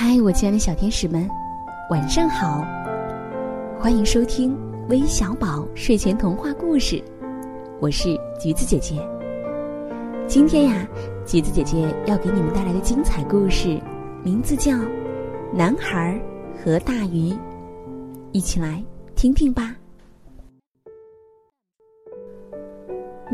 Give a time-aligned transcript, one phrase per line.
[0.00, 1.28] 嗨，我亲爱的小天使们，
[1.90, 2.64] 晚上好！
[3.80, 4.56] 欢迎收听
[4.88, 7.02] 微小宝睡前童话故事，
[7.80, 8.94] 我是橘子姐姐。
[10.28, 10.86] 今天呀，
[11.26, 13.76] 橘子姐姐要给你们带来的精彩故事，
[14.22, 14.70] 名字叫
[15.52, 16.16] 《男孩
[16.62, 17.32] 和大鱼》，
[18.30, 18.80] 一起来
[19.16, 19.74] 听听吧。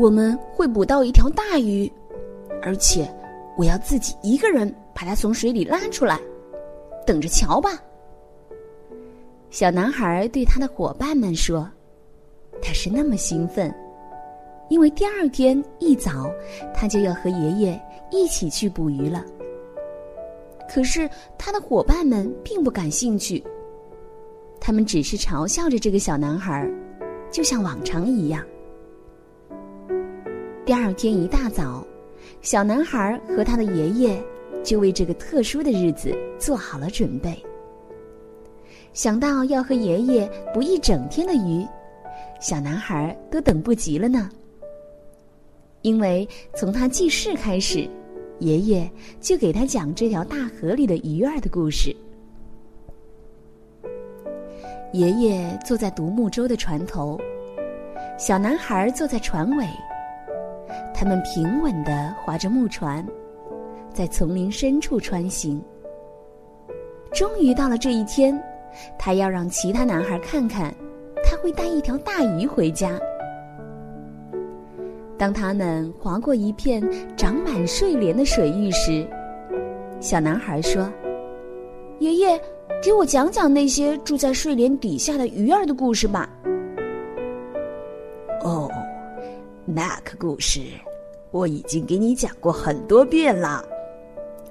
[0.00, 1.92] 我们会捕到一条大鱼，
[2.62, 3.12] 而且
[3.58, 6.20] 我要自己一个人把它从水里拉出来。
[7.06, 7.70] 等着瞧吧，
[9.50, 11.68] 小男孩对他的伙伴们说
[12.62, 13.74] ：“他是那么兴奋，
[14.68, 16.30] 因为第二天一早
[16.72, 17.80] 他就要和爷爷
[18.10, 19.24] 一起去捕鱼了。”
[20.72, 23.44] 可是他的伙伴们并不感兴趣，
[24.60, 26.66] 他们只是嘲笑着这个小男孩，
[27.30, 28.42] 就像往常一样。
[30.64, 31.84] 第二天一大早，
[32.40, 34.22] 小男孩和他的爷爷。
[34.62, 37.36] 就为这个特殊的日子做好了准备。
[38.92, 41.66] 想到要和爷爷捕一整天的鱼，
[42.40, 44.28] 小男孩都等不及了呢。
[45.80, 47.88] 因为从他记事开始，
[48.38, 48.90] 爷爷
[49.20, 51.94] 就给他讲这条大河里的鱼儿的故事。
[54.92, 57.18] 爷爷坐在独木舟的船头，
[58.18, 59.66] 小男孩坐在船尾，
[60.94, 63.04] 他们平稳的划着木船。
[63.92, 65.62] 在丛林深处穿行。
[67.12, 68.42] 终于到了这一天，
[68.98, 70.74] 他要让其他男孩看看，
[71.22, 72.98] 他会带一条大鱼回家。
[75.18, 76.82] 当他们划过一片
[77.16, 79.06] 长满睡莲的水域时，
[80.00, 80.90] 小男孩说
[82.00, 82.40] ：“爷爷，
[82.82, 86.28] 给我讲讲那些住在睡莲底下的鱼儿的故事吧。”
[88.42, 88.68] 哦，
[89.64, 90.60] 那个故事
[91.30, 93.64] 我已经给你讲过很多遍了。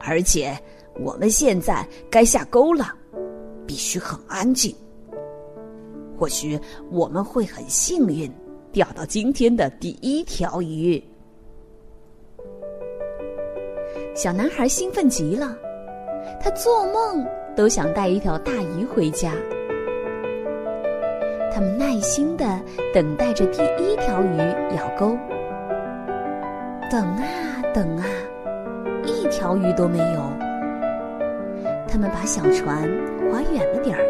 [0.00, 0.58] 而且，
[0.98, 2.94] 我们现在该下钩了，
[3.66, 4.74] 必须很安静。
[6.18, 6.58] 或许
[6.90, 8.30] 我们会很幸运，
[8.72, 11.02] 钓到今天的第一条鱼。
[14.14, 15.56] 小男孩兴奋极了，
[16.40, 19.32] 他做梦都想带一条大鱼回家。
[21.52, 22.60] 他们耐心的
[22.92, 24.36] 等待着第一条鱼
[24.76, 25.16] 咬钩，
[26.90, 28.06] 等啊等啊。
[29.10, 30.20] 一条鱼都没有。
[31.88, 32.82] 他们把小船
[33.30, 34.04] 划远了点儿，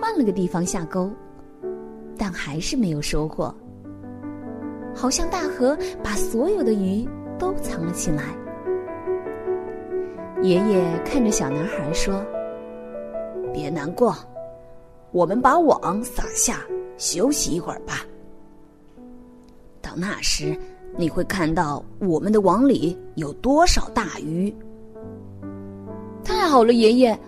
[0.00, 1.10] 换了个地方下钩，
[2.16, 3.54] 但还是没有收获。
[4.94, 7.08] 好像大河把所有的鱼
[7.38, 8.24] 都藏了起来。
[10.42, 12.24] 爷爷看着小男孩说
[13.52, 14.16] ：“别难过，
[15.12, 16.60] 我们把网撒下，
[16.96, 18.04] 休息一会儿吧。
[19.82, 20.56] 到那时。”
[20.96, 24.54] 你会看到我们的网里有多少大鱼？
[26.22, 27.18] 太好了，爷爷！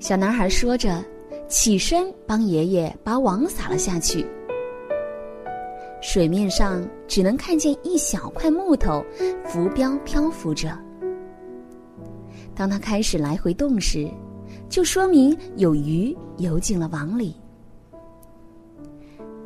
[0.00, 1.04] 小男孩说着，
[1.46, 4.26] 起身帮爷爷把网撒了下去。
[6.00, 9.04] 水面上只能看见一小块木头
[9.44, 10.76] 浮标漂浮着。
[12.54, 14.08] 当他开始来回动时，
[14.68, 17.36] 就说明有鱼游进了网里。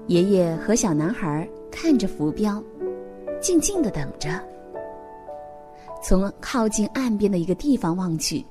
[0.06, 1.49] 爷爷和小男孩。
[1.72, 2.62] 看着浮标，
[3.41, 4.28] 静静的等着。
[6.05, 8.44] 从靠近岸边的一个地方望去，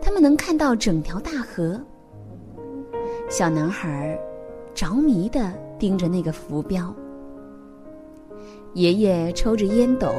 [0.00, 1.80] 他们能看到整条大河。
[3.28, 4.18] 小男孩
[4.74, 6.94] 着迷的盯着那个浮标。
[8.72, 10.12] 爷爷抽着烟斗，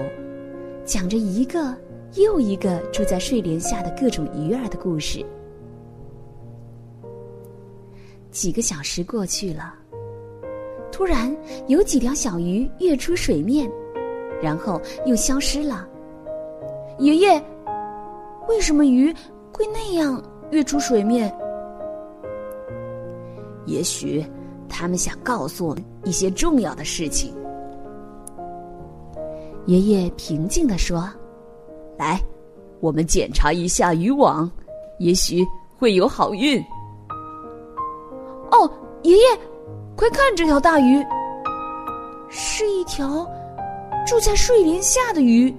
[0.86, 1.76] 讲着一个
[2.14, 5.26] 又一个住在睡莲下的各种鱼儿的故事。
[8.32, 9.74] 几个小时过去了。
[10.96, 11.36] 突然，
[11.68, 13.70] 有几条小鱼跃出水面，
[14.42, 15.86] 然后又消失了。
[17.00, 17.44] 爷爷，
[18.48, 19.14] 为什么鱼
[19.52, 21.30] 会那样跃出水面？
[23.66, 24.26] 也许
[24.70, 27.34] 他们想告诉我们一些重要的事情。
[29.66, 31.10] 爷爷平静地说
[32.00, 32.22] ：“来，
[32.80, 34.50] 我们检查一下渔网，
[35.00, 35.46] 也许
[35.78, 36.58] 会有好运。”
[38.50, 38.72] 哦，
[39.04, 39.24] 爷爷。
[39.96, 41.02] 快看这条大鱼，
[42.30, 43.26] 是一条
[44.06, 45.56] 住在睡莲下的鱼。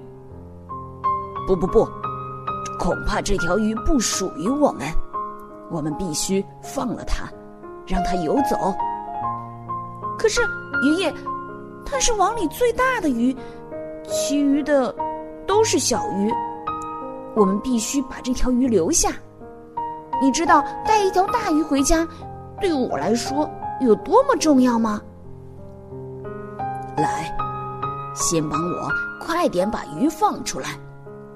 [1.47, 1.87] 不不不，
[2.79, 4.87] 恐怕这条鱼不属于我们，
[5.71, 7.27] 我们必须放了它，
[7.87, 8.55] 让它游走。
[10.19, 10.39] 可是
[10.83, 11.13] 爷爷，
[11.83, 13.35] 它是网里最大的鱼，
[14.07, 14.93] 其余的
[15.47, 16.31] 都是小鱼。
[17.35, 19.09] 我们必须把这条鱼留下。
[20.21, 22.07] 你知道带一条大鱼回家，
[22.61, 23.49] 对我来说。
[23.79, 25.01] 有多么重要吗？
[26.97, 27.31] 来，
[28.15, 28.89] 先帮我
[29.19, 30.69] 快点把鱼放出来，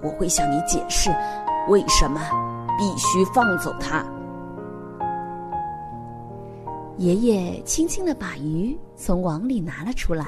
[0.01, 1.11] 我会向你解释
[1.69, 2.19] 为什么
[2.77, 4.03] 必须放走它。
[6.97, 10.25] 爷爷轻轻的把鱼从网里拿了出来。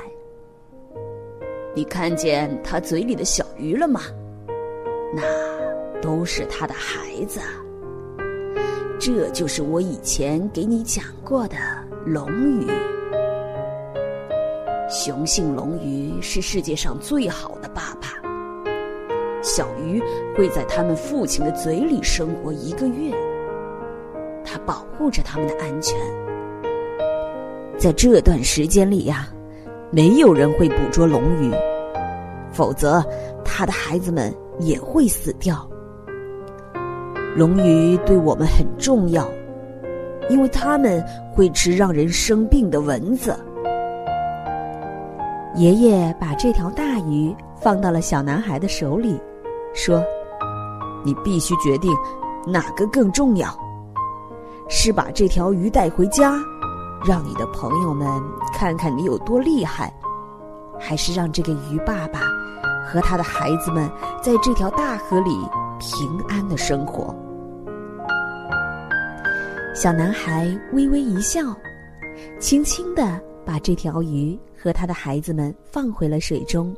[1.75, 4.01] 你看见他嘴里的小鱼了吗？
[5.15, 5.23] 那
[6.01, 7.39] 都是他的孩子。
[8.99, 11.57] 这就是我以前给你讲过的
[12.05, 12.29] 龙
[12.59, 12.67] 鱼。
[14.89, 18.09] 雄性龙鱼是世界上最好的爸爸。
[19.41, 20.01] 小鱼
[20.35, 23.15] 会在他们父亲的嘴里生活一个月，
[24.43, 25.97] 它保护着他们的安全。
[27.77, 29.29] 在这段时间里呀，
[29.89, 31.53] 没有人会捕捉龙鱼，
[32.51, 33.01] 否则
[33.45, 35.65] 他的孩子们也会死掉。
[37.37, 39.25] 龙鱼对我们很重要，
[40.29, 41.03] 因为它们
[41.33, 43.37] 会吃让人生病的蚊子。
[45.55, 49.19] 爷爷把这条大鱼放到了小男孩的手里，
[49.73, 50.03] 说
[51.05, 51.91] ：“你必须决定
[52.47, 53.47] 哪个更重要，
[54.67, 56.33] 是把这条鱼带回家。”
[57.05, 58.07] 让你的朋友们
[58.53, 59.93] 看看你有多厉害，
[60.79, 62.21] 还是让这个鱼爸爸
[62.85, 63.91] 和他的孩子们
[64.21, 65.37] 在这条大河里
[65.79, 67.13] 平安的生活？
[69.73, 71.41] 小男孩微微一笑，
[72.39, 76.71] 轻轻的把这条鱼和他的孩子们放回了水中。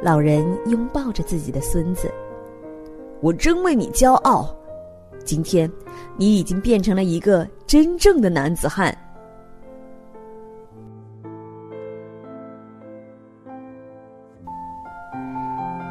[0.00, 2.08] 老人拥抱着自己的孙子，
[3.20, 4.56] 我真为你骄傲。
[5.24, 5.70] 今天，
[6.16, 8.96] 你已经变成了一个真正的男子汉。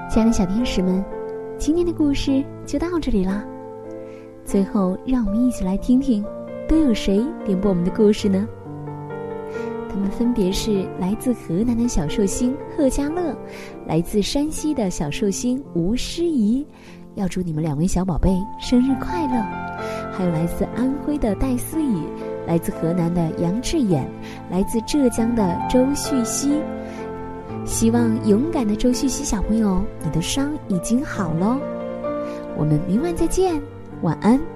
[0.09, 1.03] 亲爱的小天使们，
[1.57, 3.45] 今天的故事就到这里啦。
[4.45, 6.23] 最后，让我们一起来听听，
[6.67, 8.47] 都有谁点播我们的故事呢？
[9.89, 13.35] 他们分别是来自河南的小寿星贺家乐，
[13.87, 16.65] 来自山西的小寿星吴诗怡。
[17.15, 19.41] 要祝你们两位小宝贝生日快乐！
[20.11, 22.01] 还有来自安徽的戴思雨，
[22.45, 24.05] 来自河南的杨志远，
[24.51, 26.61] 来自浙江的周旭熙。
[27.65, 31.57] 希望勇敢的周旭熙小朋友，你的伤已经好喽。
[32.57, 33.61] 我们明晚再见，
[34.05, 34.54] 晚安。